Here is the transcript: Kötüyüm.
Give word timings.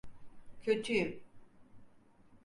Kötüyüm. 0.61 1.19